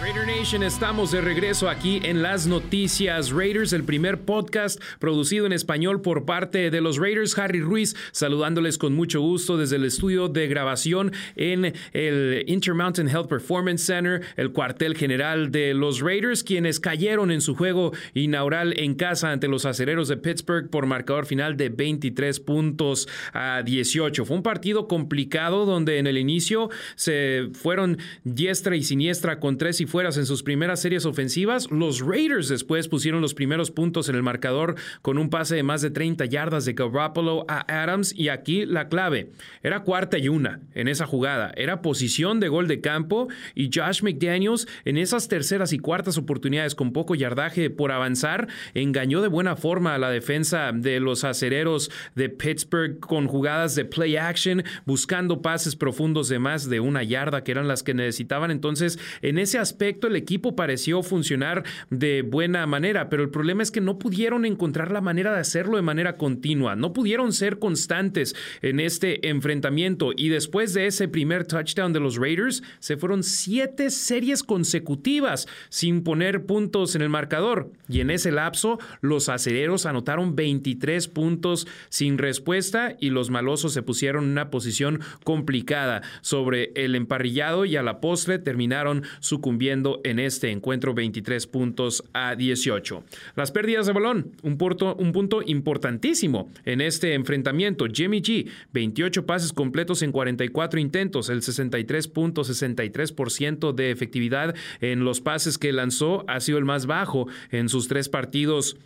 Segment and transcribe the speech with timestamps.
[0.00, 5.52] Raider Nation, estamos de regreso aquí en las noticias Raiders, el primer podcast producido en
[5.52, 7.36] español por parte de los Raiders.
[7.36, 13.28] Harry Ruiz saludándoles con mucho gusto desde el estudio de grabación en el Intermountain Health
[13.28, 18.94] Performance Center, el cuartel general de los Raiders, quienes cayeron en su juego inaugural en
[18.94, 24.24] casa ante los acereros de Pittsburgh por marcador final de 23 puntos a 18.
[24.24, 29.82] Fue un partido complicado donde en el inicio se fueron diestra y siniestra con tres
[29.82, 31.70] y fueras en sus primeras series ofensivas.
[31.70, 35.82] Los Raiders después pusieron los primeros puntos en el marcador con un pase de más
[35.82, 38.14] de 30 yardas de Garoppolo a Adams.
[38.16, 39.32] Y aquí la clave.
[39.62, 41.52] Era cuarta y una en esa jugada.
[41.56, 46.74] Era posición de gol de campo y Josh McDaniels en esas terceras y cuartas oportunidades
[46.74, 51.90] con poco yardaje por avanzar engañó de buena forma a la defensa de los acereros
[52.14, 57.42] de Pittsburgh con jugadas de play action buscando pases profundos de más de una yarda
[57.42, 58.50] que eran las que necesitaban.
[58.50, 63.70] Entonces en ese aspecto el equipo pareció funcionar de buena manera, pero el problema es
[63.70, 68.34] que no pudieron encontrar la manera de hacerlo de manera continua, no pudieron ser constantes
[68.62, 70.10] en este enfrentamiento.
[70.14, 76.02] Y después de ese primer touchdown de los Raiders, se fueron siete series consecutivas sin
[76.02, 77.70] poner puntos en el marcador.
[77.88, 83.82] Y en ese lapso los acereros anotaron 23 puntos sin respuesta y los malosos se
[83.82, 86.02] pusieron en una posición complicada.
[86.20, 92.34] Sobre el emparrillado y a la postre terminaron sucumbiendo en este encuentro 23 puntos a
[92.34, 93.04] 18.
[93.36, 97.86] Las pérdidas de balón, un punto, un punto importantísimo en este enfrentamiento.
[97.92, 105.58] Jimmy G, 28 pases completos en 44 intentos, el 63.63% de efectividad en los pases
[105.58, 108.76] que lanzó ha sido el más bajo en sus tres partidos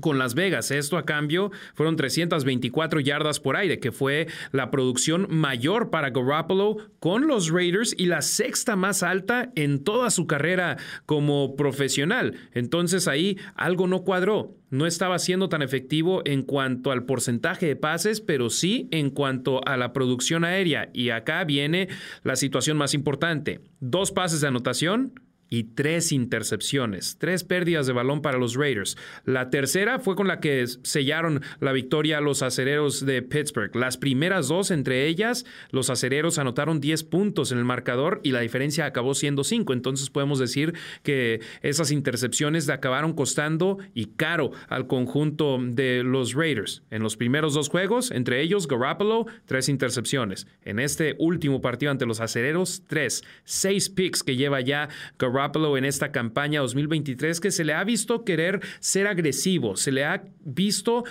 [0.00, 0.70] con Las Vegas.
[0.70, 6.76] Esto a cambio fueron 324 yardas por aire, que fue la producción mayor para Garoppolo
[7.00, 10.76] con los Raiders y la sexta más alta en toda su carrera
[11.06, 12.34] como profesional.
[12.52, 14.54] Entonces ahí algo no cuadró.
[14.68, 19.66] No estaba siendo tan efectivo en cuanto al porcentaje de pases, pero sí en cuanto
[19.66, 20.90] a la producción aérea.
[20.92, 21.88] Y acá viene
[22.24, 23.60] la situación más importante.
[23.78, 25.12] Dos pases de anotación,
[25.48, 28.96] y tres intercepciones, tres pérdidas de balón para los Raiders.
[29.24, 33.74] La tercera fue con la que sellaron la victoria a los acereros de Pittsburgh.
[33.76, 38.40] Las primeras dos, entre ellas, los acereros anotaron 10 puntos en el marcador y la
[38.40, 39.72] diferencia acabó siendo 5.
[39.72, 46.82] Entonces podemos decir que esas intercepciones acabaron costando y caro al conjunto de los Raiders.
[46.90, 50.46] En los primeros dos juegos, entre ellos Garoppolo, tres intercepciones.
[50.62, 53.22] En este último partido ante los acereros, tres.
[53.44, 57.84] Seis picks que lleva ya Garoppolo Garoppolo en esta campaña 2023 que se le ha
[57.84, 61.04] visto querer ser agresivo, se le ha visto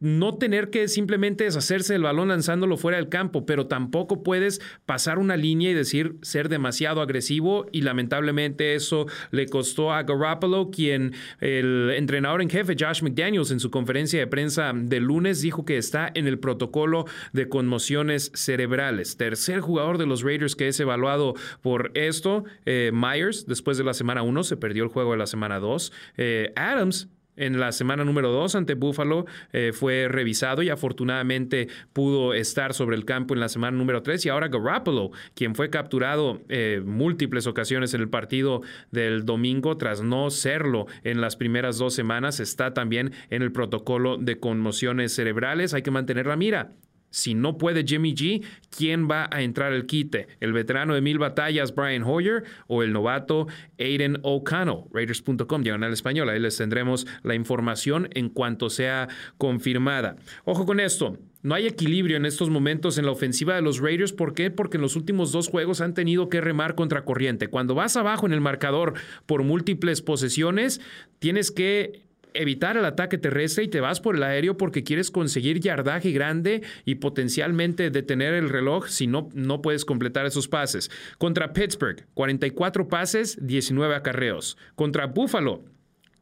[0.00, 5.18] no tener que simplemente deshacerse del balón lanzándolo fuera del campo, pero tampoco puedes pasar
[5.18, 11.12] una línea y decir ser demasiado agresivo y lamentablemente eso le costó a Garoppolo, quien
[11.40, 15.76] el entrenador en jefe Josh McDaniels en su conferencia de prensa de lunes dijo que
[15.76, 19.16] está en el protocolo de conmociones cerebrales.
[19.16, 23.84] Tercer jugador de los Raiders que es evaluado por esto, eh, Myers, después después de
[23.84, 25.92] la semana 1 se perdió el juego de la semana 2.
[26.18, 32.32] Eh, Adams en la semana número 2 ante Buffalo eh, fue revisado y afortunadamente pudo
[32.32, 36.42] estar sobre el campo en la semana número 3 y ahora Garoppolo, quien fue capturado
[36.48, 38.62] eh, múltiples ocasiones en el partido
[38.92, 44.16] del domingo tras no serlo en las primeras dos semanas, está también en el protocolo
[44.16, 45.74] de conmociones cerebrales.
[45.74, 46.70] Hay que mantener la mira.
[47.10, 48.44] Si no puede Jimmy G,
[48.76, 50.28] ¿quién va a entrar al quite?
[50.40, 53.46] ¿El veterano de mil batallas Brian Hoyer o el novato
[53.78, 54.84] Aiden O'Connell?
[54.92, 56.28] Raiders.com, diagonal español.
[56.28, 59.08] Ahí les tendremos la información en cuanto sea
[59.38, 60.16] confirmada.
[60.44, 61.18] Ojo con esto.
[61.42, 64.12] No hay equilibrio en estos momentos en la ofensiva de los Raiders.
[64.12, 64.50] ¿Por qué?
[64.50, 67.46] Porque en los últimos dos juegos han tenido que remar contra corriente.
[67.46, 68.94] Cuando vas abajo en el marcador
[69.26, 70.80] por múltiples posesiones,
[71.20, 72.05] tienes que
[72.40, 76.62] evitar el ataque terrestre y te vas por el aéreo porque quieres conseguir yardaje grande
[76.84, 80.90] y potencialmente detener el reloj si no, no puedes completar esos pases.
[81.18, 84.56] Contra Pittsburgh, 44 pases, 19 acarreos.
[84.74, 85.64] Contra Buffalo,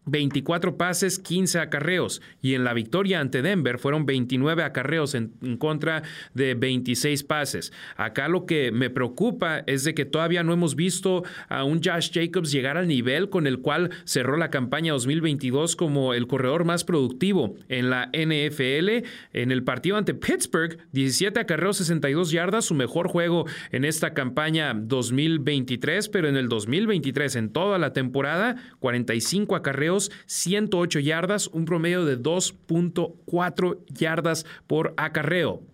[0.06, 2.20] 24 pases, 15 acarreos.
[2.42, 6.02] Y en la victoria ante Denver fueron 29 acarreos en, contra
[6.34, 7.72] de 26 pases.
[7.96, 12.10] Acá lo que me preocupa es de que todavía no hemos visto a un Josh
[12.12, 16.84] Jacobs llegar al nivel con el cual cerró la campaña 2022 como el corredor más
[16.84, 19.06] productivo en la NFL.
[19.32, 24.74] En el partido ante Pittsburgh, 17 acarreos, 62 yardas, su mejor juego en esta campaña
[24.74, 29.93] 2023, pero en el 2023, en toda la temporada, 45 acarreos
[30.26, 35.73] 108 yardas, un promedio de 2.4 yardas por acarreo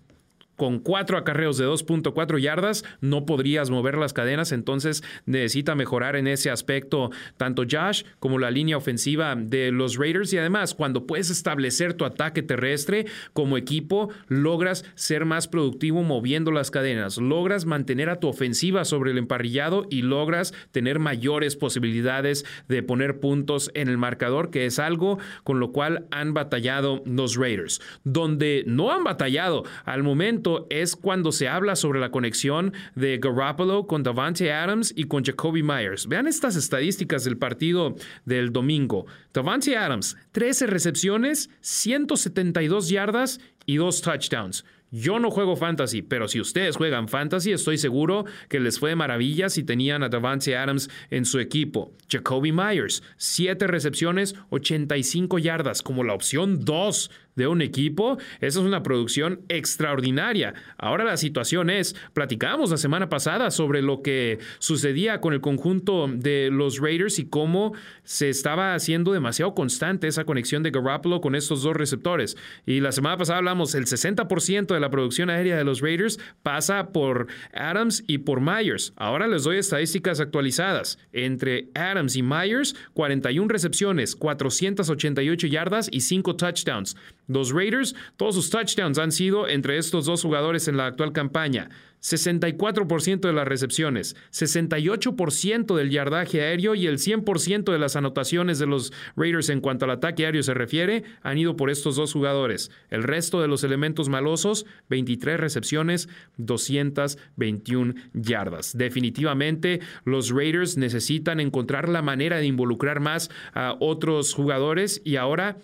[0.60, 6.26] con cuatro acarreos de 2.4 yardas, no podrías mover las cadenas, entonces necesita mejorar en
[6.26, 7.08] ese aspecto
[7.38, 12.04] tanto Josh como la línea ofensiva de los Raiders y además cuando puedes establecer tu
[12.04, 18.28] ataque terrestre como equipo, logras ser más productivo moviendo las cadenas, logras mantener a tu
[18.28, 24.50] ofensiva sobre el emparrillado y logras tener mayores posibilidades de poner puntos en el marcador,
[24.50, 27.80] que es algo con lo cual han batallado los Raiders.
[28.04, 33.86] Donde no han batallado al momento es cuando se habla sobre la conexión de Garoppolo
[33.86, 36.06] con Davante Adams y con Jacoby Myers.
[36.06, 39.06] Vean estas estadísticas del partido del domingo.
[39.32, 44.64] Davante Adams, 13 recepciones, 172 yardas y dos touchdowns.
[44.92, 49.48] Yo no juego fantasy, pero si ustedes juegan fantasy, estoy seguro que les fue maravilla
[49.48, 51.92] si tenían a Davante Adams en su equipo.
[52.08, 58.64] Jacoby Myers, 7 recepciones, 85 yardas, como la opción 2 de un equipo, esa es
[58.64, 60.54] una producción extraordinaria.
[60.78, 66.08] Ahora la situación es, platicábamos la semana pasada sobre lo que sucedía con el conjunto
[66.08, 67.72] de los Raiders y cómo
[68.04, 72.36] se estaba haciendo demasiado constante esa conexión de Garoppolo con estos dos receptores.
[72.66, 76.88] Y la semana pasada hablamos, el 60% de la producción aérea de los Raiders pasa
[76.92, 78.92] por Adams y por Myers.
[78.96, 80.98] Ahora les doy estadísticas actualizadas.
[81.12, 86.96] Entre Adams y Myers, 41 recepciones, 488 yardas y 5 touchdowns.
[87.30, 91.70] Los Raiders, todos sus touchdowns han sido entre estos dos jugadores en la actual campaña.
[92.00, 98.66] 64% de las recepciones, 68% del yardaje aéreo y el 100% de las anotaciones de
[98.66, 102.70] los Raiders en cuanto al ataque aéreo se refiere han ido por estos dos jugadores.
[102.88, 108.76] El resto de los elementos malosos, 23 recepciones, 221 yardas.
[108.76, 115.58] Definitivamente los Raiders necesitan encontrar la manera de involucrar más a otros jugadores y ahora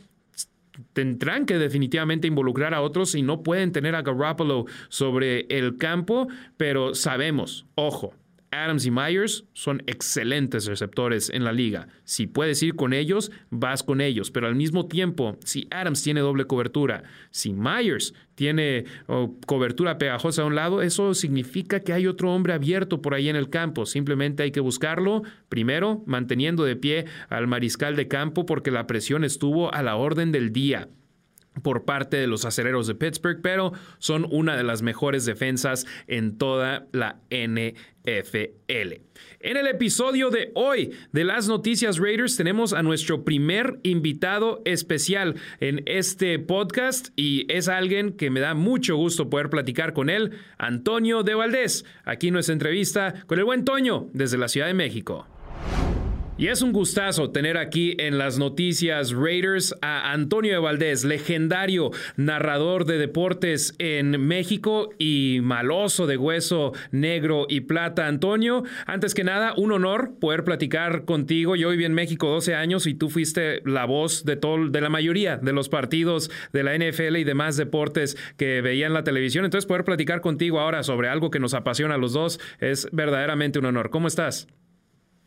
[0.93, 6.29] tendrán que definitivamente involucrar a otros y no pueden tener a Garoppolo sobre el campo,
[6.57, 8.15] pero sabemos, ojo,
[8.57, 11.89] Adams y Myers son excelentes receptores en la liga.
[12.05, 14.31] Si puedes ir con ellos, vas con ellos.
[14.31, 18.85] Pero al mismo tiempo, si Adams tiene doble cobertura, si Myers tiene
[19.47, 23.37] cobertura pegajosa a un lado, eso significa que hay otro hombre abierto por ahí en
[23.37, 23.87] el campo.
[23.87, 29.25] Simplemente hay que buscarlo, primero manteniendo de pie al mariscal de campo porque la presión
[29.25, 30.89] estuvo a la orden del día
[31.63, 36.39] por parte de los acereros de Pittsburgh, pero son una de las mejores defensas en
[36.39, 39.07] toda la NFL.
[39.41, 45.35] En el episodio de hoy de las noticias Raiders tenemos a nuestro primer invitado especial
[45.61, 50.33] en este podcast y es alguien que me da mucho gusto poder platicar con él,
[50.57, 51.85] Antonio de Valdés.
[52.05, 55.27] Aquí nuestra entrevista con el buen Toño desde la Ciudad de México.
[56.39, 61.93] Y es un gustazo tener aquí en las noticias Raiders a Antonio de Valdés, legendario
[62.17, 68.07] narrador de deportes en México y maloso de hueso negro y plata.
[68.07, 71.57] Antonio, antes que nada, un honor poder platicar contigo.
[71.57, 74.91] Yo viví en México 12 años y tú fuiste la voz de, todo, de la
[74.91, 79.47] mayoría de los partidos de la NFL y demás deportes que veía en la televisión.
[79.47, 83.59] Entonces, poder platicar contigo ahora sobre algo que nos apasiona a los dos es verdaderamente
[83.59, 83.89] un honor.
[83.89, 84.49] ¿Cómo estás?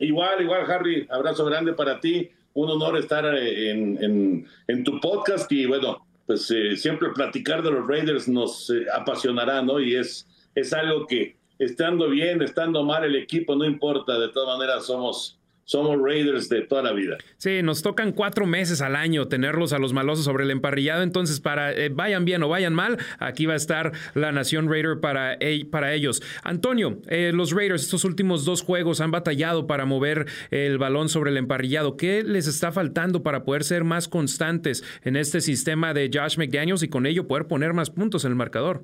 [0.00, 2.30] Igual, igual, Harry, abrazo grande para ti.
[2.54, 7.70] Un honor estar eh, en, en, tu podcast y bueno, pues eh, siempre platicar de
[7.70, 9.78] los Raiders nos eh, apasionará, ¿no?
[9.78, 14.58] Y es, es algo que estando bien, estando mal el equipo, no importa, de todas
[14.58, 15.38] maneras somos
[15.70, 17.16] somos Raiders de toda la vida.
[17.36, 21.38] Sí, nos tocan cuatro meses al año tenerlos a los malosos sobre el emparrillado, entonces
[21.38, 25.38] para eh, vayan bien o vayan mal, aquí va a estar la nación Raider para,
[25.70, 26.22] para ellos.
[26.42, 31.30] Antonio, eh, los Raiders estos últimos dos juegos han batallado para mover el balón sobre
[31.30, 31.96] el emparrillado.
[31.96, 36.82] ¿Qué les está faltando para poder ser más constantes en este sistema de Josh McDaniels
[36.82, 38.82] y con ello poder poner más puntos en el marcador?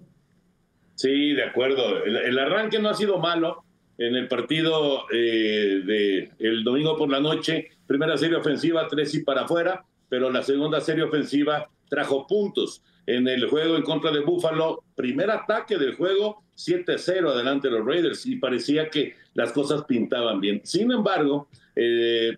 [0.94, 2.04] Sí, de acuerdo.
[2.04, 3.65] el arranque no ha sido malo
[3.98, 7.70] en el partido eh, de el domingo por la noche.
[7.86, 12.82] Primera serie ofensiva, tres y para afuera, pero la segunda serie ofensiva trajo puntos.
[13.06, 18.26] En el juego en contra de Buffalo, primer ataque del juego, 7-0 adelante los Raiders
[18.26, 20.60] y parecía que las cosas pintaban bien.
[20.64, 22.36] Sin embargo, eh,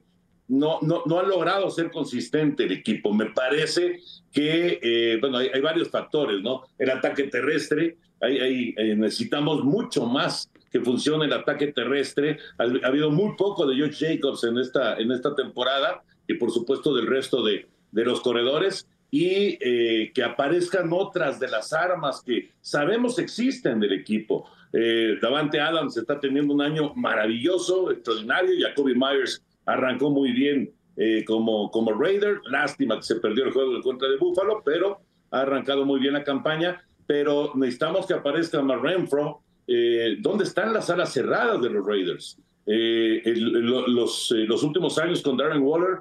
[0.49, 3.13] no, no, no ha logrado ser consistente el equipo.
[3.13, 4.01] Me parece
[4.33, 6.63] que, eh, bueno, hay, varios factores, ¿no?
[6.79, 12.39] El ataque terrestre, hay, eh, necesitamos mucho más que funcione el ataque terrestre.
[12.59, 16.95] Ha, habido muy poco de George Jacobs en esta, en esta temporada y por supuesto
[16.95, 22.51] del resto de, de los corredores y eh, que aparezcan otras de las armas que
[22.61, 24.47] sabemos existen del equipo.
[24.73, 28.69] Eh, Davante Adams está teniendo un año maravilloso, extraordinario.
[28.69, 32.41] Jacoby Myers arrancó muy bien eh, como, como Raider.
[32.51, 36.13] Lástima que se perdió el juego en contra de Buffalo, pero ha arrancado muy bien
[36.13, 36.83] la campaña.
[37.07, 39.41] Pero necesitamos que aparezca más Renfro.
[39.69, 42.39] Eh, ¿Dónde están las alas cerradas de los Raiders?
[42.67, 45.99] Eh, los, los últimos años con Darren Waller,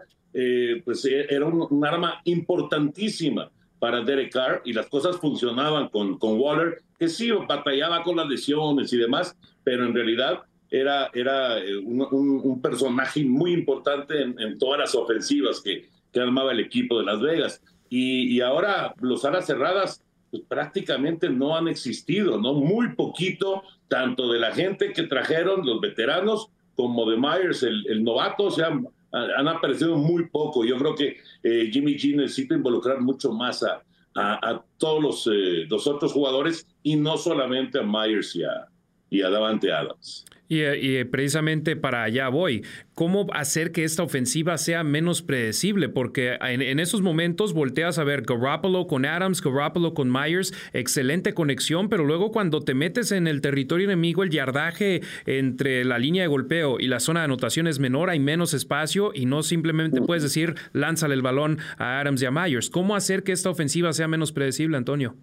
[0.83, 7.07] pues era un, arma importantísima para Derek Carr y las cosas funcionaban con, Waller, que
[7.07, 13.23] sí, batallaba con las lesiones y demás, pero en realidad era, era eh, un, personaje
[13.23, 17.61] muy importante en, todas las ofensivas que, que, armaba el equipo de Las Vegas.
[17.89, 22.53] Y, ahora los alas cerradas pues, prácticamente no han existido, ¿no?
[22.53, 28.43] Muy poquito, tanto de la gente que trajeron, los veteranos, como de Myers, el, novato,
[28.45, 28.67] o sea,
[29.11, 30.63] han, aparecido muy poco.
[30.63, 33.81] Yo creo que eh, Jimmy G necesita involucrar mucho más a,
[34.15, 38.67] a, todos los, eh, los, otros jugadores y no solamente a Myers y a,
[39.09, 40.25] y a Adams.
[40.49, 42.63] Y, y, precisamente para allá voy.
[42.93, 45.89] ¿Cómo hacer que esta ofensiva sea menos predecible?
[45.89, 51.89] Porque en, esos momentos volteas a ver Garoppolo con Adams, Garoppolo con Myers, excelente conexión,
[51.89, 56.27] pero luego cuando te metes en el territorio enemigo, el yardaje entre la línea de
[56.27, 60.23] golpeo y la zona de anotación es menor, hay menos espacio y no simplemente puedes
[60.23, 62.69] decir lánzale el balón a Adams y a Myers.
[62.69, 65.15] ¿Cómo hacer que esta ofensiva sea menos predecible, Antonio?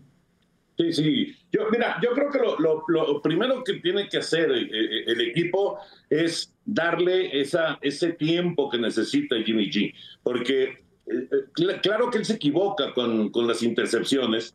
[0.76, 1.36] Sí, sí.
[1.52, 5.78] Yo, mira, yo creo que lo, primero que tiene que hacer eh, eh, el, equipo
[6.10, 9.94] es darle esa, ese tiempo que necesita Jimmy G.
[10.22, 14.54] Porque eh, claro que él se equivoca con, con las intercepciones.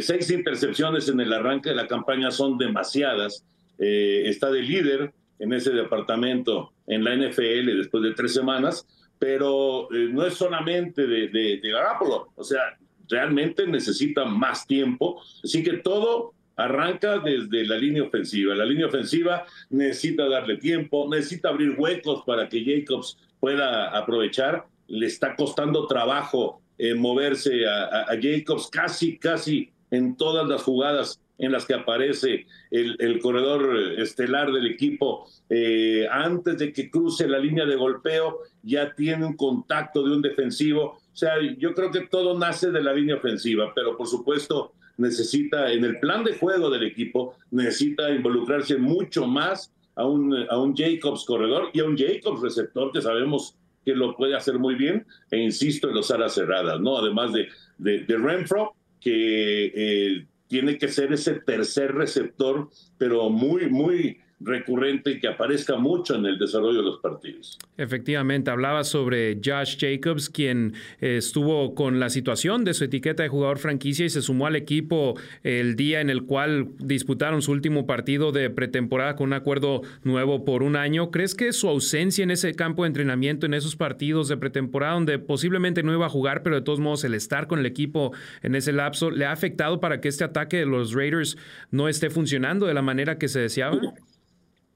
[0.00, 3.44] seis intercepciones en el arranque de la campaña son demasiadas.
[3.78, 8.86] está de líder en ese departamento en la NFL después de tres semanas,
[9.18, 12.78] pero no es solamente de, de, de O sea,
[13.10, 15.22] realmente necesita más tiempo.
[15.42, 18.54] Así que todo arranca desde la línea ofensiva.
[18.54, 24.66] La línea ofensiva necesita darle tiempo, necesita abrir huecos para que Jacobs pueda aprovechar.
[24.86, 31.52] Le está costando trabajo eh, moverse a, Jacobs casi, casi en todas las jugadas en
[31.52, 37.64] las que aparece el, corredor estelar del equipo, eh, antes de que cruce la línea
[37.64, 42.70] de golpeo, ya tiene un contacto de un defensivo sea, yo creo que todo nace
[42.70, 47.34] de la línea ofensiva, pero por supuesto necesita, en el plan de juego del equipo,
[47.50, 52.92] necesita involucrarse mucho más a un, a un Jacobs corredor y a un Jacobs receptor
[52.92, 56.98] que sabemos que lo puede hacer muy bien, e insisto en los alas cerradas, ¿no?
[56.98, 57.48] Además de,
[57.78, 65.20] de, Renfro, que eh, tiene que ser ese tercer receptor, pero muy, muy recurrente y
[65.20, 67.58] que aparezca mucho en el desarrollo de los partidos.
[67.76, 73.28] Efectivamente, hablaba sobre Josh Jacobs, quien eh, estuvo con la situación de su etiqueta de
[73.28, 77.86] jugador franquicia y se sumó al equipo el día en el cual disputaron su último
[77.86, 81.10] partido de pretemporada con un acuerdo nuevo por un año.
[81.10, 85.18] ¿Crees que su ausencia en ese campo de entrenamiento, en esos partidos de pretemporada, donde
[85.18, 88.54] posiblemente no iba a jugar, pero de todos modos el estar con el equipo en
[88.54, 91.36] ese lapso, le ha afectado para que este ataque de los Raiders
[91.70, 93.78] no esté funcionando de la manera que se deseaba?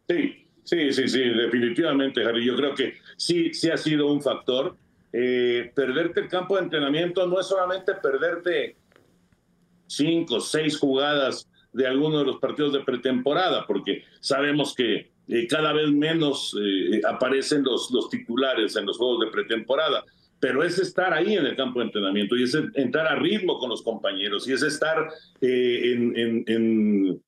[0.09, 2.45] Sí, sí, sí, sí, definitivamente, Harry.
[2.45, 4.77] Yo creo que sí, sí ha sido un factor.
[5.13, 8.77] Eh, perderte el campo de entrenamiento no es solamente perderte
[9.87, 15.73] cinco, seis jugadas de alguno de los partidos de pretemporada, porque sabemos que eh, cada
[15.73, 20.05] vez menos eh, aparecen los, los titulares en los juegos de pretemporada,
[20.41, 23.71] pero es estar ahí en el campo de entrenamiento y es entrar a ritmo con
[23.71, 25.09] los compañeros y es estar
[25.41, 27.23] en, en,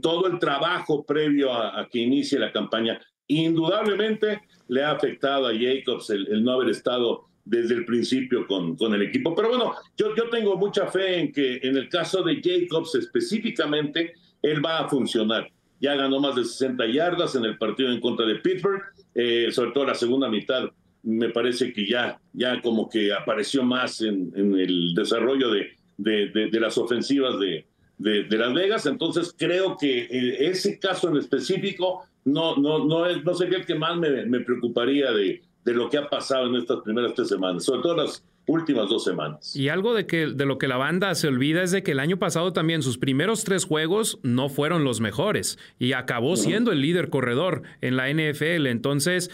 [0.00, 3.00] todo el trabajo previo a, que inicie la campaña.
[3.26, 8.94] Indudablemente le ha afectado a Jacobs el, no haber estado desde el principio con, con,
[8.94, 9.34] el equipo.
[9.34, 14.14] Pero bueno, yo, yo tengo mucha fe en que en el caso de Jacobs específicamente,
[14.42, 15.50] él va a funcionar.
[15.80, 18.82] Ya ganó más de 60 yardas en el partido en contra de Pittsburgh,
[19.14, 20.68] eh, sobre todo la segunda mitad.
[21.02, 26.50] Me parece que ya, ya como que apareció más en, en el desarrollo de, de,
[26.50, 27.66] de las ofensivas de,
[28.00, 28.86] de, Las Vegas.
[28.86, 33.66] Entonces creo que eh, ese caso en específico no, no, no, es, no sería el
[33.66, 37.28] que más me, me preocuparía de, de lo que ha pasado en estas primeras tres
[37.28, 39.54] semanas, sobre todo las últimas dos semanas.
[39.54, 42.00] Y algo de, que, de lo que la banda se olvida es de que el
[42.00, 46.80] año pasado también sus primeros tres juegos no fueron los mejores y acabó siendo el
[46.80, 48.66] líder corredor en la NFL.
[48.66, 49.30] Entonces,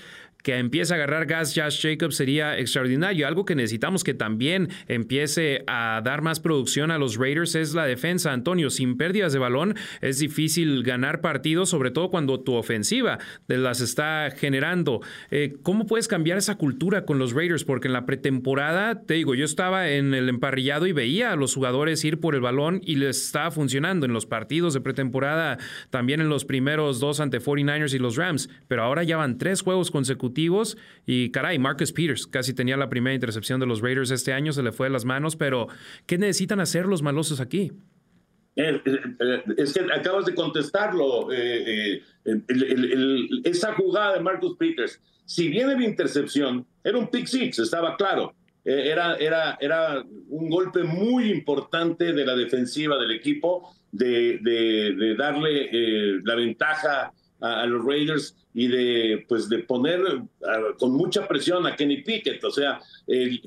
[0.46, 3.26] que empiece a agarrar gas Josh Jacobs sería extraordinario.
[3.26, 7.84] Algo que necesitamos que también empiece a dar más producción a los Raiders es la
[7.84, 8.70] defensa, Antonio.
[8.70, 14.30] Sin pérdidas de balón es difícil ganar partidos, sobre todo cuando tu ofensiva las está
[14.36, 15.00] generando.
[15.32, 17.64] Eh, ¿Cómo puedes cambiar esa cultura con los Raiders?
[17.64, 21.56] Porque en la pretemporada, te digo, yo estaba en el emparrillado y veía a los
[21.56, 25.58] jugadores ir por el balón y les estaba funcionando en los partidos de pretemporada,
[25.90, 29.62] también en los primeros dos ante 49ers y los Rams, pero ahora ya van tres
[29.62, 30.35] juegos consecutivos
[31.06, 34.62] y caray, Marcus Peters casi tenía la primera intercepción de los Raiders este año, se
[34.62, 35.68] le fue de las manos, pero
[36.06, 37.72] ¿qué necesitan hacer los malosos aquí?
[38.56, 41.28] Eh, eh, eh, es que acabas de contestarlo.
[43.44, 48.34] esa jugada de Marcus Peters, si viene de intercepción, era un pick six, estaba claro.
[48.64, 55.70] Era, era, era un golpe muy importante de la defensiva del equipo de, de, darle
[56.24, 60.00] la ventaja a, los Raiders y de, pues, de poner
[60.78, 62.42] con mucha presión a Kenny Pickett.
[62.44, 62.80] O sea,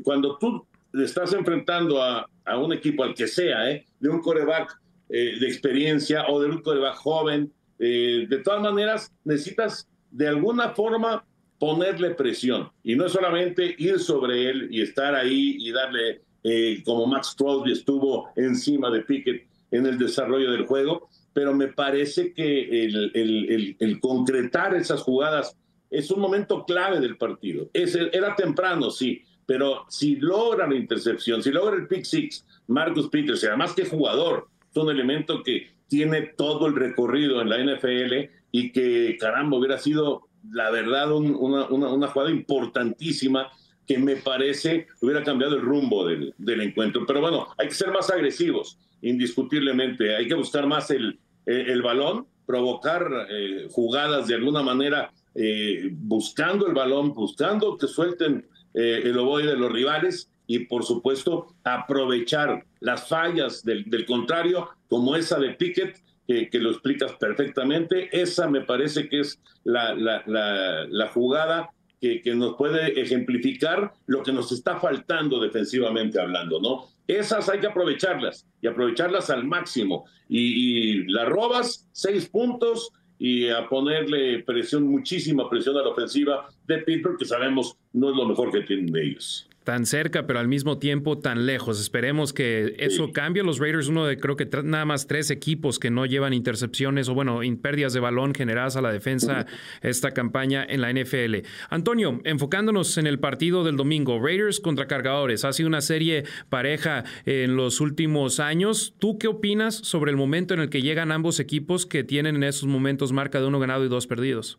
[0.03, 4.79] cuando tú estás enfrentando a, a, un equipo, al que sea, de un coreback
[5.11, 7.51] eh, de experiencia o de un coreback joven.
[7.79, 11.25] Eh, de todas maneras, necesitas de alguna forma
[11.57, 17.07] ponerle presión y no solamente ir sobre él y estar ahí y darle, eh, como
[17.07, 22.85] Max Crosby estuvo encima de Pickett en el desarrollo del juego, pero me parece que
[22.85, 25.55] el, concretar esas jugadas
[25.89, 27.69] es un momento clave del partido.
[27.73, 33.09] Es, era temprano, sí, pero si logra la intercepción, si logra el pick six, Marcus
[33.09, 37.57] Peters, y además que jugador, es un elemento que tiene todo el recorrido en la
[37.57, 43.49] NFL y que, caramba, hubiera sido, la verdad, una, una, jugada importantísima
[43.87, 47.05] que me parece hubiera cambiado el rumbo del, del, encuentro.
[47.07, 50.15] Pero bueno, hay que ser más agresivos, indiscutiblemente.
[50.15, 56.67] Hay que buscar más el, el, balón, provocar eh, jugadas de alguna manera, eh, buscando
[56.67, 62.65] el balón, buscando que suelten eh, el ovoide de los rivales y por supuesto aprovechar
[62.79, 68.09] las fallas del, contrario, como esa de Pickett, que, lo explicas perfectamente.
[68.11, 74.31] Esa me parece que es la, la, jugada que, que, nos puede ejemplificar lo que
[74.31, 76.87] nos está faltando defensivamente hablando, ¿no?
[77.09, 80.05] Esas hay que aprovecharlas y aprovecharlas al máximo.
[80.27, 86.77] Y, las robas, seis puntos, y a ponerle presión, muchísima presión a la ofensiva de
[86.77, 90.79] Pittsburgh, que sabemos no es lo mejor que tienen ellos tan cerca, pero al mismo
[90.79, 91.79] tiempo tan lejos.
[91.79, 93.43] Esperemos que eso cambie.
[93.43, 97.13] Los Raiders, uno de creo que nada más tres equipos que no llevan intercepciones o,
[97.13, 99.45] bueno, pérdidas de balón generadas a la defensa
[99.83, 101.47] esta campaña en la NFL.
[101.69, 105.45] Antonio, enfocándonos en el partido del domingo, Raiders contra Cargadores.
[105.45, 108.95] Ha sido una serie pareja en los últimos años.
[108.97, 112.43] ¿Tú qué opinas sobre el momento en el que llegan ambos equipos que tienen en
[112.43, 114.57] esos momentos marca de uno ganado y dos perdidos?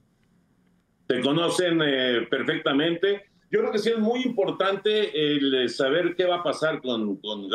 [1.09, 6.37] Te conocen eh, perfectamente yo creo que sí es muy importante el saber qué va
[6.37, 7.49] a pasar con, con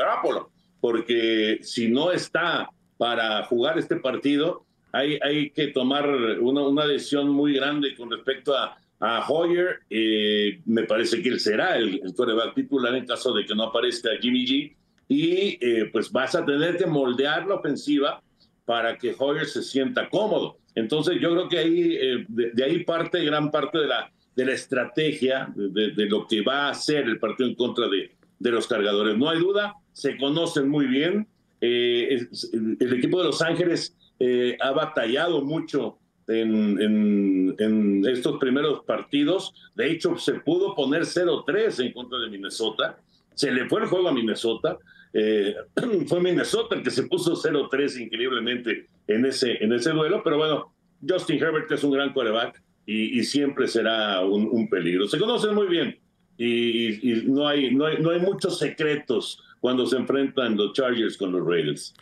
[0.81, 6.08] porque si no está para jugar este partido, hay, hay que tomar
[6.39, 9.79] una, una decisión muy grande con respecto a, a Hoyer.
[9.89, 13.63] Eh, me parece que él será el, el coreback titular en caso de que no
[13.63, 14.75] aparezca Jimmy G.
[15.08, 18.21] Y eh, pues vas a tener que moldear la ofensiva
[18.65, 20.58] para que Hoyer se sienta cómodo.
[20.73, 24.54] Entonces yo creo que ahí, eh, de, ahí parte gran parte de la, de la
[24.54, 29.17] estrategia, de, lo que va a hacer el partido en contra de, de los cargadores.
[29.17, 31.28] No hay duda, se conocen muy bien.
[31.62, 39.54] Eh, el, equipo de Los Ángeles eh, ha batallado mucho en, en, estos primeros partidos.
[39.76, 42.98] De hecho, se pudo poner 0-3 en contra de Minnesota.
[43.34, 44.78] Se le fue el juego a Minnesota.
[45.13, 45.56] Eh,
[46.08, 50.21] fue Minnesota el que se puso 0-3 increíblemente en ese, en ese duelo.
[50.24, 50.74] Pero bueno,
[51.08, 55.08] Justin Herbert es un gran quarterback y, siempre será un, peligro.
[55.08, 55.98] Se conocen muy bien
[56.38, 61.32] y, no, hay, no, hay, no hay muchos secretos cuando se enfrentan los Chargers con
[61.32, 61.95] los Raiders.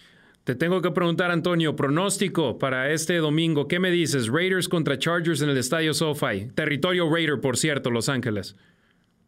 [0.43, 3.69] Te tengo que preguntar, Antonio, pronóstico para este domingo.
[3.69, 4.28] ¿Qué me dices?
[4.28, 6.50] Raiders contra Chargers en el Estadio SoFi.
[6.54, 8.58] Territorio Raider, por cierto, Los Ángeles.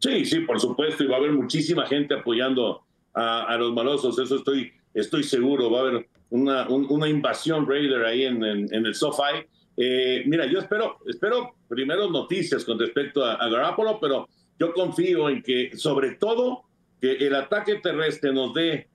[0.00, 1.04] Sí, sí, por supuesto.
[1.04, 2.82] Y va a haber muchísima gente apoyando
[3.14, 4.18] a, los malosos.
[4.18, 5.70] Eso estoy, estoy seguro.
[5.70, 9.46] Va a haber una, una invasión Raider ahí en, en, en el SoFi.
[9.76, 15.42] Eh, mira, yo espero, espero primero noticias con respecto a, a pero yo confío en
[15.42, 16.62] que, sobre todo,
[17.00, 18.88] que el ataque terrestre nos dé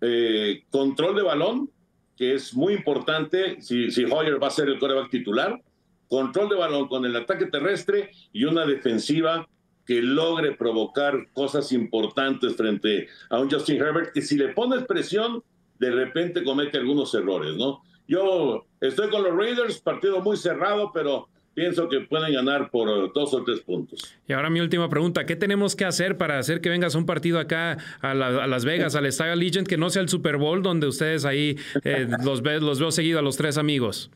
[0.00, 1.70] eh, control de balón,
[2.16, 5.62] que es muy importante si, si Hoyer va a ser el coreback titular,
[6.08, 9.48] control de balón con el ataque terrestre y una defensiva
[9.86, 15.42] que logre provocar cosas importantes frente a un Justin Herbert, que si le pones presión,
[15.78, 17.82] de repente comete algunos errores, ¿no?
[18.06, 23.32] Yo estoy con los Raiders, partido muy cerrado, pero pienso que pueden ganar por dos
[23.32, 24.14] o tres puntos.
[24.26, 27.38] Y ahora mi última pregunta, ¿qué tenemos que hacer para hacer que vengas un partido
[27.38, 31.24] acá a, Las Vegas, al Estadio Legend, que no sea el Super Bowl, donde ustedes
[31.24, 34.10] ahí eh, los, ve, los veo seguido a los tres amigos?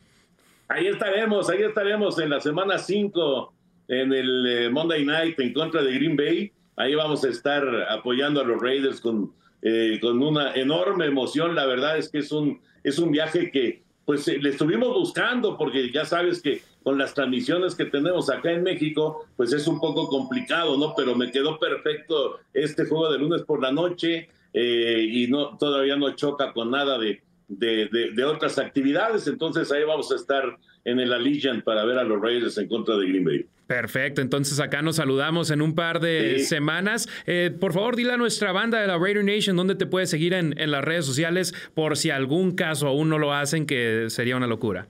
[0.67, 3.53] Ahí estaremos, ahí estaremos en la semana 5
[3.87, 6.51] en el eh, Monday Night en contra de Green Bay.
[6.75, 11.55] Ahí vamos a estar apoyando a los Raiders con, eh, con una enorme emoción.
[11.55, 15.91] La verdad es que es un, es un viaje que pues le estuvimos buscando porque
[15.91, 20.07] ya sabes que con las transmisiones que tenemos acá en México, pues es un poco
[20.07, 20.95] complicado, ¿no?
[20.97, 25.95] Pero me quedó perfecto este juego de lunes por la noche eh, y no todavía
[25.95, 31.13] no choca con nada de, de, otras actividades, entonces ahí vamos a estar en el
[31.13, 33.45] Allegiant para ver a los Raiders en contra de Green Bay.
[33.69, 37.07] Perfecto, entonces acá nos saludamos en un par de semanas.
[37.27, 40.33] Eh, por favor, dile a nuestra banda de la Raider Nation dónde te puedes seguir
[40.33, 44.35] en, en las redes sociales por si algún caso aún no lo hacen, que sería
[44.37, 44.87] una locura.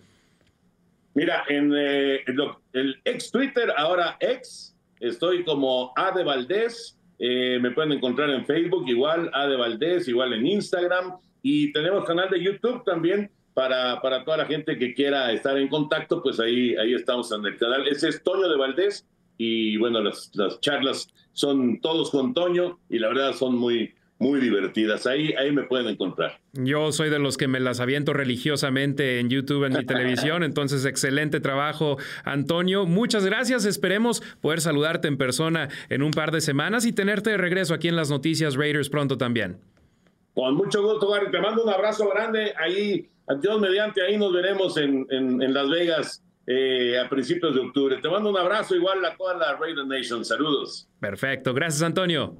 [1.13, 2.23] Mira, en eh,
[2.71, 6.97] el ex Twitter, ahora ex, estoy como A de Valdés.
[7.19, 11.17] Eh, me pueden encontrar en Facebook igual, A de Valdés, igual en Instagram.
[11.41, 13.29] Y tenemos canal de YouTube también
[13.60, 17.45] para, para toda la gente que quiera estar en contacto, pues ahí, ahí estamos en
[17.45, 17.86] el canal.
[17.89, 19.06] Ese es Toño de Valdés.
[19.38, 24.39] Y bueno, las, las charlas son todos con Toño y la verdad son muy, muy
[24.39, 25.06] divertidas.
[25.08, 26.39] Ahí, ahí me pueden encontrar.
[26.54, 30.43] Yo soy de los que me las aviento religiosamente en YouTube, en mi televisión.
[30.43, 32.86] Entonces, excelente trabajo, Antonio.
[32.86, 33.65] Muchas gracias.
[33.65, 37.89] Esperemos poder saludarte en persona en un par de semanas y tenerte de regreso aquí
[37.89, 39.58] en las noticias Raiders pronto también.
[40.34, 41.30] Con mucho gusto, Gary.
[41.30, 42.54] Te mando un abrazo grande.
[42.58, 46.23] Ahí, Dios mediante, ahí nos veremos en, en, Las Vegas.
[46.51, 47.97] Eh, a principios de octubre.
[48.01, 50.25] Te mando un abrazo igual a toda la Raider Nation.
[50.25, 50.89] Saludos.
[50.99, 51.53] Perfecto.
[51.53, 52.35] Gracias, Antonio.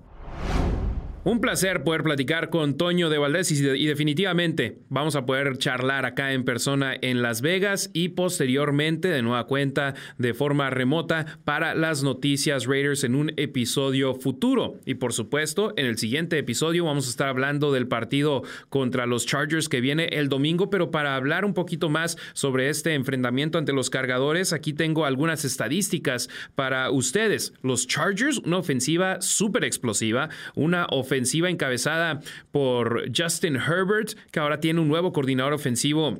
[1.30, 6.34] Un placer poder platicar con Toño de Valdés y, definitivamente vamos a poder charlar acá
[6.34, 12.02] en persona en Las Vegas y posteriormente de nueva cuenta de forma remota para las
[12.02, 14.80] noticias Raiders en un episodio futuro.
[14.88, 19.28] Y por supuesto, en el siguiente episodio vamos a estar hablando del partido contra los
[19.28, 23.72] Chargers que viene el domingo, pero para hablar un poquito más sobre este enfrentamiento ante
[23.72, 27.54] los cargadores, aquí tengo algunas estadísticas para ustedes.
[27.62, 34.62] Los Chargers, una ofensiva súper explosiva, una ofensiva ofensiva encabezada por Justin Herbert, que ahora
[34.62, 36.18] tiene un nuevo coordinador ofensivo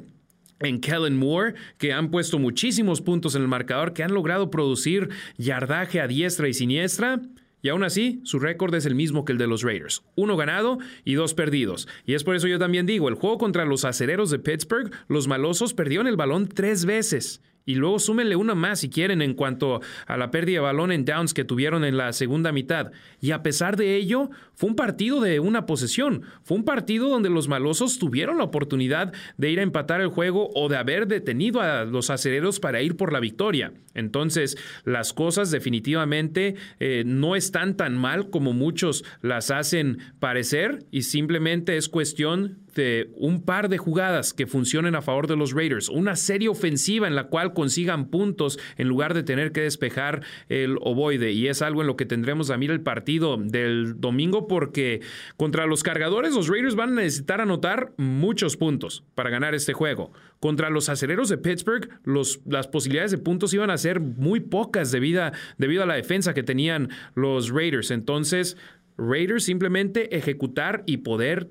[0.60, 5.08] en Kellen Moore, que han puesto muchísimos puntos en el marcador, que han logrado producir
[5.38, 7.22] yardaje a diestra y siniestra.
[7.62, 10.04] Y aún así, su récord es el mismo que el de los Raiders.
[10.16, 11.88] Uno ganado y dos perdidos.
[12.06, 15.30] Y es por eso yo también digo, el juego contra los acereros de Pittsburgh, los
[15.30, 17.42] malosos perdieron el balón tres veces.
[17.70, 21.06] Y luego súmenle una más si quieren en cuanto a la pérdida de balón en
[21.06, 22.92] downs que tuvieron en la segunda mitad.
[23.22, 26.24] Y a pesar de ello, fue un partido de una posesión.
[26.42, 30.50] Fue un partido donde los malosos tuvieron la oportunidad de ir a empatar el juego
[30.56, 33.72] o de haber detenido a los acereros para ir por la victoria.
[33.94, 41.04] Entonces, las cosas definitivamente eh, no están tan mal como muchos las hacen parecer y
[41.04, 45.90] simplemente es cuestión de un par de jugadas que funcionen a favor de los Raiders,
[45.90, 50.78] una serie ofensiva en la cual consigan puntos en lugar de tener que despejar el
[50.82, 51.34] ovoide.
[51.34, 55.02] Y es algo en lo que tendremos a mirar el partido del domingo porque
[55.36, 60.14] contra los cargadores los Raiders van a necesitar anotar muchos puntos para ganar este juego.
[60.40, 64.92] Contra los aceleros de Pittsburgh, los, las posibilidades de puntos iban a ser muy pocas
[64.92, 67.92] debido, debido a la defensa que tenían los Raiders.
[67.92, 68.56] Entonces,
[68.98, 71.50] Raiders simplemente ejecutar y poder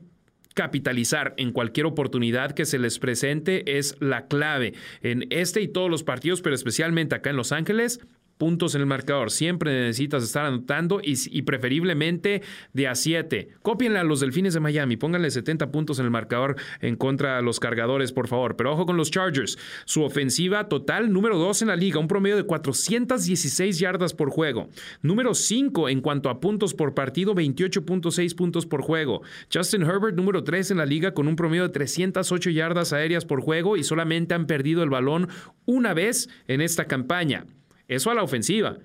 [0.58, 5.88] capitalizar en cualquier oportunidad que se les presente es la clave en este y todos
[5.88, 8.00] los partidos, pero especialmente acá en Los Ángeles
[8.38, 9.30] puntos en el marcador.
[9.30, 13.48] Siempre necesitas estar anotando y, preferiblemente de a 7.
[13.62, 14.96] Cópienle a los Delfines de Miami.
[14.96, 18.56] Pónganle 70 puntos en el marcador en contra de los cargadores, por favor.
[18.56, 19.58] Pero ojo con los Chargers.
[19.84, 24.68] Su ofensiva total, número 2 en la liga, un promedio de 416 yardas por juego.
[25.02, 29.22] Número 5 en cuanto a puntos por partido, 28.6 puntos por juego.
[29.52, 33.40] Justin Herbert, número 3 en la liga, con un promedio de 308 yardas aéreas por
[33.40, 35.28] juego y solamente han perdido el balón
[35.66, 37.44] una vez en esta campaña.
[37.88, 38.78] Eso a la ofensiva.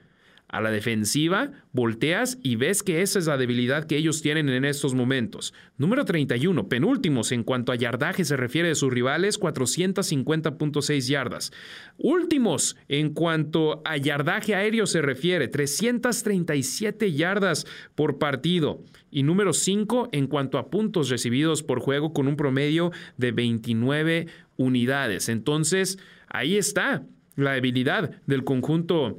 [0.53, 4.65] A la defensiva, volteas y ves que esa es la debilidad que ellos tienen en
[4.65, 5.51] estos momentos.
[5.79, 11.51] Número 31, penúltimos en cuanto a yardaje se refiere de sus rivales, 450.6 yardas.
[11.97, 18.83] Últimos en cuanto a yardaje aéreo se refiere, 337 yardas por partido.
[19.09, 24.27] Y número 5 en cuanto a puntos recibidos por juego con un promedio de 29
[24.57, 25.29] unidades.
[25.29, 29.17] Entonces, ahí está la debilidad del conjunto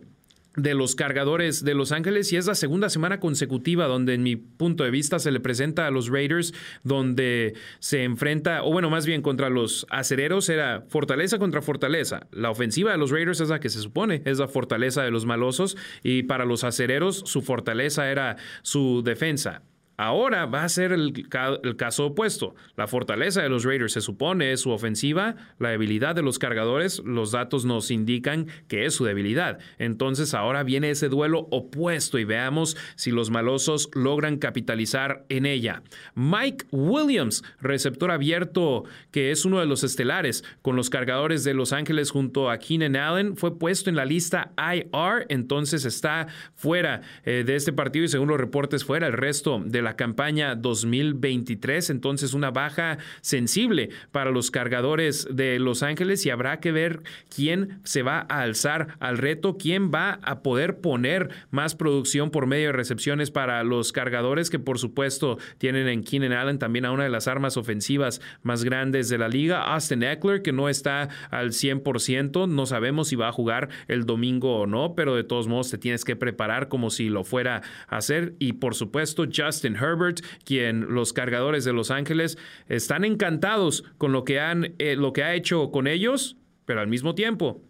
[0.56, 4.36] de los cargadores de Los Ángeles y es la segunda semana consecutiva donde en mi
[4.36, 9.06] punto de vista se le presenta a los Raiders donde se enfrenta, o bueno, más
[9.06, 12.26] bien contra los acereros era fortaleza contra fortaleza.
[12.30, 15.26] La ofensiva de los Raiders es la que se supone es la fortaleza de los
[15.26, 19.62] malosos y para los acereros su fortaleza era su defensa.
[19.96, 21.28] Ahora va a ser el,
[21.76, 22.54] caso opuesto.
[22.76, 27.00] La fortaleza de los Raiders se supone es su ofensiva, la debilidad de los cargadores,
[27.04, 29.58] los datos nos indican que es su debilidad.
[29.78, 35.82] Entonces ahora viene ese duelo opuesto y veamos si los malosos logran capitalizar en ella.
[36.14, 41.72] Mike Williams, receptor abierto que es uno de los estelares con los cargadores de Los
[41.72, 47.44] Ángeles junto a Keenan Allen, fue puesto en la lista IR, entonces está fuera eh,
[47.46, 52.34] de este partido y según los reportes fuera el resto de la campaña 2023, entonces
[52.34, 57.02] una baja sensible para los cargadores de Los Ángeles y habrá que ver
[57.34, 62.46] quién se va a alzar al reto, quién va a poder poner más producción por
[62.46, 66.92] medio de recepciones para los cargadores que por supuesto tienen en Keenan Allen también a
[66.92, 71.08] una de las armas ofensivas más grandes de la liga, Austin Eckler que no está
[71.30, 75.48] al 100%, no sabemos si va a jugar el domingo o no, pero de todos
[75.48, 78.34] modos te tienes que preparar como si lo fuera a hacer.
[78.38, 84.24] Y por supuesto Justin Herbert, quien los cargadores de Los Ángeles están encantados con lo
[84.24, 87.62] que, han, eh, lo que ha hecho con ellos, pero al mismo tiempo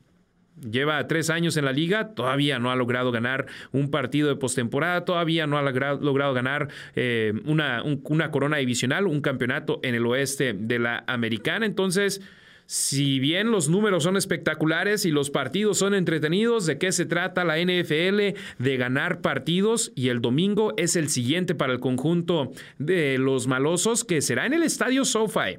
[0.60, 5.04] Lleva tres años en la liga, todavía no ha logrado ganar un partido de postemporada,
[5.04, 10.52] todavía no ha logrado, ganar eh, una, una corona divisional, un campeonato en el oeste
[10.52, 11.66] de la americana.
[11.66, 12.20] Entonces,
[12.66, 17.44] si bien los números son espectaculares y los partidos son entretenidos, ¿de qué se trata
[17.44, 18.38] la NFL?
[18.58, 24.04] De ganar partidos y el domingo es el siguiente para el conjunto de los malosos
[24.04, 25.58] que será en el estadio SoFi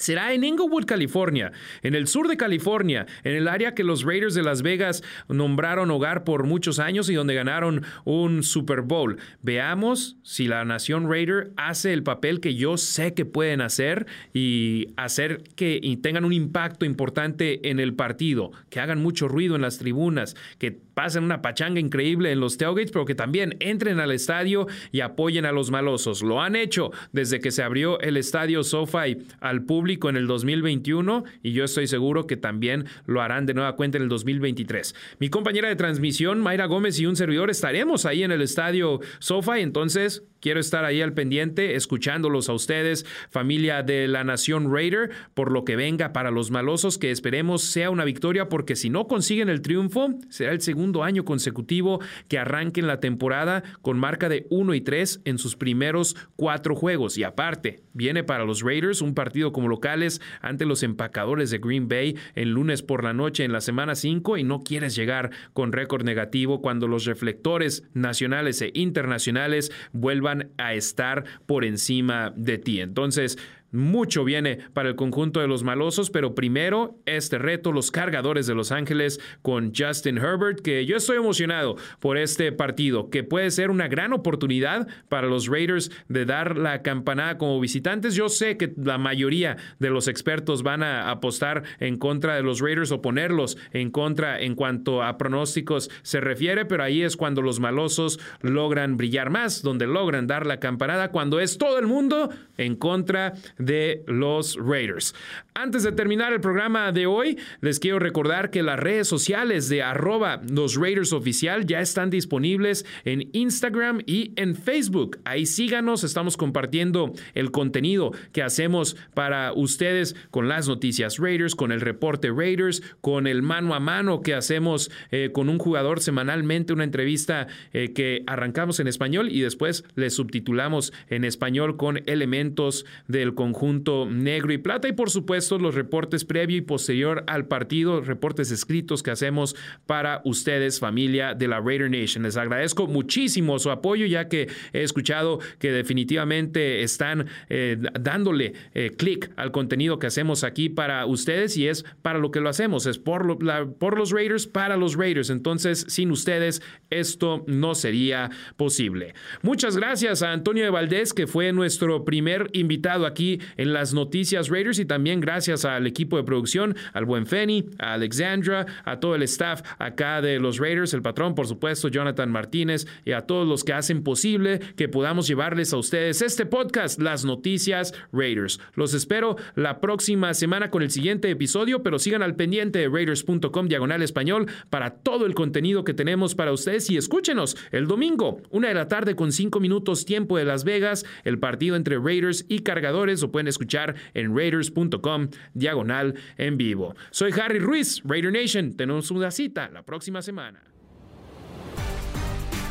[0.00, 4.34] será en Inglewood, California, en el sur de California, en el área que los Raiders
[4.34, 9.18] de Las Vegas nombraron hogar por muchos años y donde ganaron un Super Bowl.
[9.42, 14.88] Veamos si la Nación Raider hace el papel que yo sé que pueden hacer y
[14.96, 19.78] hacer que tengan un impacto importante en el partido, que hagan mucho ruido en las
[19.78, 24.66] tribunas, que pasen una pachanga increíble en los tailgates, pero que también entren al estadio
[24.92, 26.20] y apoyen a los malosos.
[26.20, 31.24] Lo han hecho desde que se abrió el estadio SoFi al público en el 2021
[31.42, 34.94] y yo estoy seguro que también lo harán de nueva cuenta en el 2023.
[35.20, 39.60] Mi compañera de transmisión, Mayra Gómez y un servidor estaremos ahí en el estadio SoFi,
[39.60, 45.52] entonces Quiero estar ahí al pendiente, escuchándolos a ustedes, familia de la Nación Raider, por
[45.52, 49.48] lo que venga para los malosos, que esperemos sea una victoria, porque si no consiguen
[49.48, 54.74] el triunfo, será el segundo año consecutivo que arranquen la temporada con marca de 1
[54.74, 57.18] y 3 en sus primeros cuatro juegos.
[57.18, 61.88] Y aparte, viene para los Raiders un partido como locales ante los empacadores de Green
[61.88, 65.72] Bay el lunes por la noche en la semana 5 y no quieres llegar con
[65.72, 72.80] récord negativo cuando los reflectores nacionales e internacionales vuelvan a estar por encima de ti.
[72.80, 73.38] Entonces,
[73.72, 78.54] mucho viene para el conjunto de los malosos, pero primero este reto, los cargadores de
[78.54, 83.70] Los Ángeles con Justin Herbert, que yo estoy emocionado por este partido, que puede ser
[83.70, 88.14] una gran oportunidad para los Raiders de dar la campanada como visitantes.
[88.14, 92.60] Yo sé que la mayoría de los expertos van a apostar en contra de los
[92.60, 97.42] Raiders o ponerlos en contra en cuanto a pronósticos se refiere, pero ahí es cuando
[97.42, 102.30] los malosos logran brillar más, donde logran dar la campanada, cuando es todo el mundo
[102.56, 105.14] en contra de los Raiders.
[105.54, 109.82] Antes de terminar el programa de hoy, les quiero recordar que las redes sociales de
[109.82, 115.18] arroba los Raiders oficial ya están disponibles en Instagram y en Facebook.
[115.24, 121.72] Ahí síganos, estamos compartiendo el contenido que hacemos para ustedes con las noticias Raiders, con
[121.72, 126.72] el reporte Raiders, con el mano a mano que hacemos eh, con un jugador semanalmente,
[126.72, 132.86] una entrevista eh, que arrancamos en español y después le subtitulamos en español con elementos
[133.08, 138.00] del conjunto negro y plata y por supuesto los reportes previo y posterior al partido,
[138.00, 142.22] reportes escritos que hacemos para ustedes familia de la Raider Nation.
[142.22, 148.92] Les agradezco muchísimo su apoyo ya que he escuchado que definitivamente están eh, dándole eh,
[148.96, 152.86] clic al contenido que hacemos aquí para ustedes y es para lo que lo hacemos,
[152.86, 153.38] es por,
[153.78, 155.30] por los Raiders, para los Raiders.
[155.30, 159.14] Entonces, sin ustedes esto no sería posible.
[159.42, 164.48] Muchas gracias a Antonio de Valdés que fue nuestro primer invitado aquí en las noticias
[164.48, 169.14] Raiders y también gracias al equipo de producción, al buen Feni, a Alexandra, a todo
[169.14, 173.46] el staff acá de los Raiders, el patrón, por supuesto, Jonathan Martínez y a todos
[173.46, 178.60] los que hacen posible que podamos llevarles a ustedes este podcast, las noticias Raiders.
[178.74, 183.68] Los espero la próxima semana con el siguiente episodio, pero sigan al pendiente de raiders.com
[183.68, 188.68] diagonal español para todo el contenido que tenemos para ustedes y escúchenos el domingo, una
[188.68, 192.60] de la tarde con cinco minutos tiempo de Las Vegas, el partido entre Raiders y
[192.60, 196.94] Cargadores pueden escuchar en raiders.com diagonal en vivo.
[197.10, 200.60] Soy Harry Ruiz, Raider Nation, tenemos una cita la próxima semana.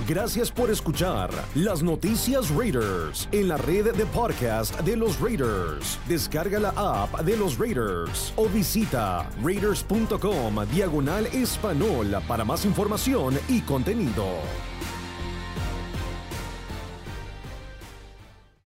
[0.09, 5.99] Gracias por escuchar las noticias Raiders en la red de podcast de los Raiders.
[6.07, 13.61] Descarga la app de los Raiders o visita raiders.com diagonal español para más información y
[13.61, 14.25] contenido.